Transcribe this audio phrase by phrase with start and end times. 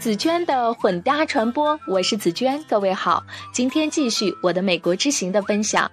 [0.00, 3.22] 紫娟的混搭传播，我是紫娟，各位好。
[3.52, 5.88] 今天继续我的美国之行的分享，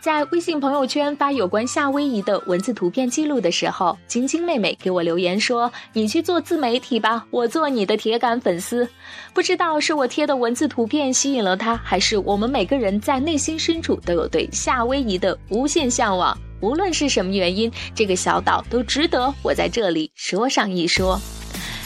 [0.00, 8.88] 在微信朋友圈发有关夏威夷的文字图片记录的时候，晶晶妹妹给我留言说：“你去做自媒体吧，我做你的铁杆粉丝。”
[9.32, 16.36] 不知道是我贴的文字图片吸引了她，还是我们每个人在内心深处都有对夏威夷的无限向往。
[16.60, 21.20] 无论是什么原因，这个小岛都值得我在这里说上一说。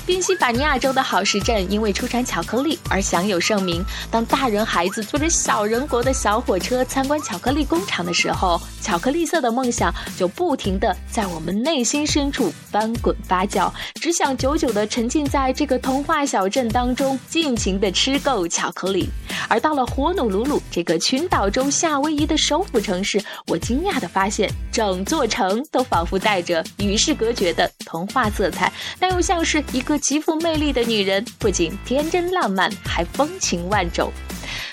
[0.06, 3.84] 宾夕法尼亚州的好市镇因为出产巧克力而享有盛名。
[4.08, 13.68] 当大人孩子坐着小人国的小火车参观巧克力工厂的时候，巧克力色的梦想就不停地在我们内心深处翻滚发酵，
[14.00, 19.08] 只想久久地沉浸在这个童话小镇当中，尽情地吃够巧克力。
[19.48, 29.96] 而到了火努鲁鲁这个群岛州夏威夷的首府城市，我惊讶地发现，整座城都仿佛带着与世隔绝的童话色彩，但又像是一个。
[30.06, 34.12] 极富魅力的女人，不仅天真浪漫，还风情万种。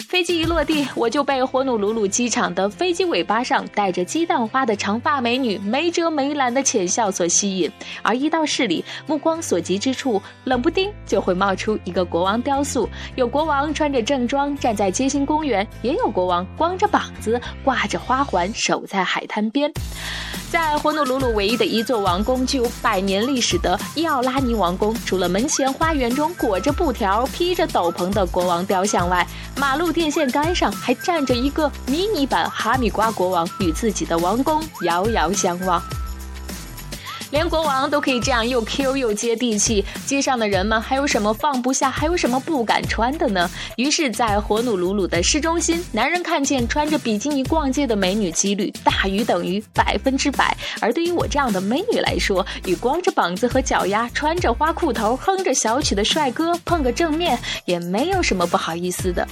[0.10, 7.72] 飞机一落地，我就被火努鲁鲁机场的飞机尾巴上带着鸡蛋花的长发美女没遮没拦的浅笑所吸引。
[8.04, 12.88] 而一到市里，目光所及之处，冷不丁就会冒出一个国王雕塑。
[13.16, 19.72] 有国王穿着正装站在街心公园，也有国王光着膀子挂着花环守在海滩边。
[20.52, 35.82] 在火努鲁鲁唯一的一座王宫，具有百年历史的伊奥拉尼王宫，除了门前花园中裹着布条、披着斗篷的国王雕像外，马路电线杆上还站着一个迷你版哈密瓜国王，与自己的王宫遥遥相望。
[37.34, 43.50] 连国王都可以这样又 Q 又接地气，街上的人们还有什么放不下，还有什么不敢穿的呢？
[43.76, 50.56] 于是，在火努鲁鲁的市中心，男人看见穿着比基尼逛街的美女几率大于等于百分之百。
[50.80, 59.28] 而对于我这样的美女来说，与光着膀子和脚丫、穿着花裤头、哼着小曲的帅哥碰个正面，也没有什么不好意思的。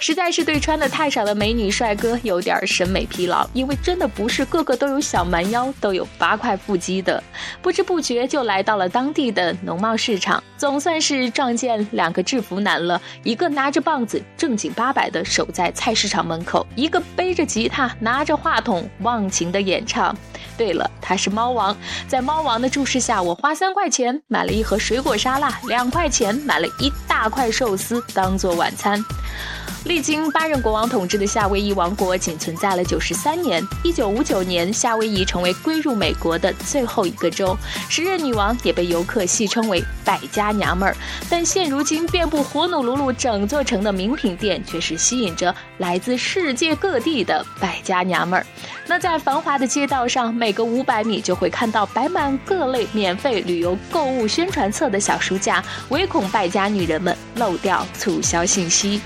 [0.00, 7.22] 实在是对穿的太少的美女帅哥有点审美疲劳，因为真的不是个个都有小蛮腰、都有八块腹肌的。
[7.62, 13.00] 不知不觉就来到了当地的农贸市场，总算是撞见两个制服男了。
[13.22, 20.16] 一个拿着棒子正经八百的守在菜市场门口，一个背着吉他拿着话筒忘情的演唱。
[20.56, 21.76] 对了，他是猫王。
[22.06, 29.02] 在猫王的注视下，我花三块钱买了一盒水果沙拉，两块钱买了一大块寿司当做晚餐。
[29.84, 33.62] 历经八任国王统治的夏威夷王国仅存在了九十三年。
[33.82, 37.54] 一九五九年，夏威夷成为归入美国的最后一个州。
[37.90, 40.96] 时任女王也被游客戏称为“败家娘们儿”。
[41.28, 48.46] 但现如今，遍布火努鲁鲁整座城的名品店却是吸引着来自世界各地的败家娘们儿。
[48.86, 58.98] 那在繁华的街道上，每隔五百米就会看到摆满各类免费旅游购物宣传册的小书架，唯恐败家女人们漏掉促销信息。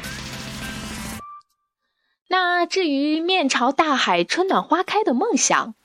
[2.60, 5.76] 那至于面朝大海、春暖花开的梦想，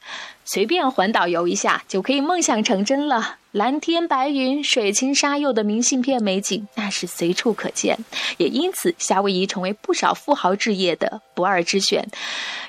[0.44, 3.35] 随便环岛游一下就可以梦想成真了。
[3.51, 8.00] 蓝天白云、水清沙幼的明信片美景，那是随处可见。
[8.38, 12.07] 也因此，夏威夷成为不少富豪置业的不二之选。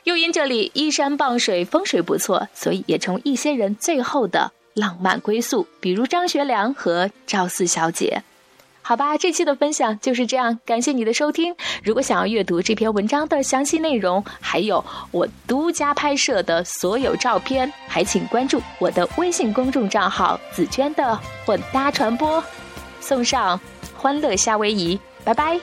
[0.02, 8.22] 又因这里依山傍水，风水不错，所以也成为一些人最后的浪漫归宿，比如张学良和赵四小姐。
[8.86, 11.56] 好吧，这期的分享就是这样，感谢你的收听。
[11.82, 22.44] 如果想要阅读这篇文章的详细内容，还有我独家拍摄的所有照片，还请关注我的微信公众账号“紫娟的混搭传播”，
[23.00, 23.58] 送上
[23.96, 25.58] 欢乐夏威夷，拜拜。